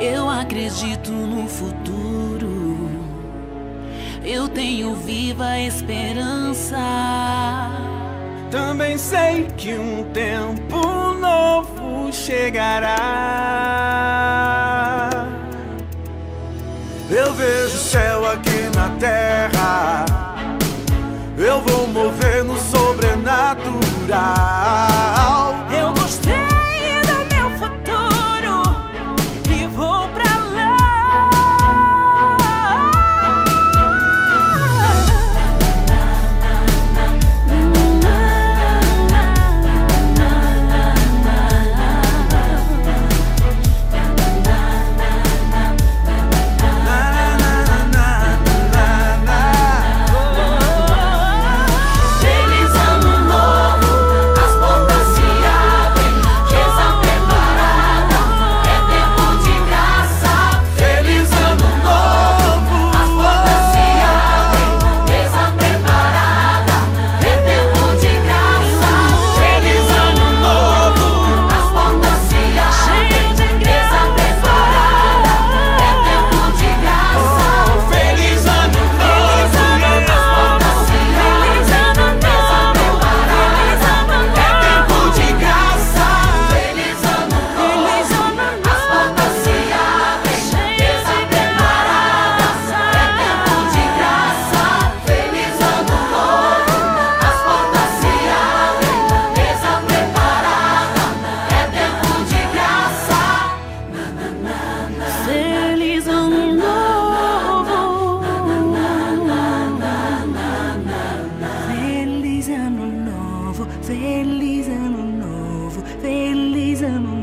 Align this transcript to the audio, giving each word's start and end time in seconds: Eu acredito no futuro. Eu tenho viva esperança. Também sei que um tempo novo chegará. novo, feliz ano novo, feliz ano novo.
Eu 0.00 0.28
acredito 0.28 1.10
no 1.10 1.48
futuro. 1.48 2.90
Eu 4.22 4.48
tenho 4.48 4.94
viva 4.94 5.58
esperança. 5.58 6.76
Também 8.50 8.98
sei 8.98 9.46
que 9.56 9.74
um 9.74 10.04
tempo 10.12 11.14
novo 11.14 12.12
chegará. 12.12 13.75
novo, 113.56 113.66
feliz 113.82 114.68
ano 114.68 115.04
novo, 115.04 115.82
feliz 116.00 116.82
ano 116.82 117.00
novo. 117.00 117.15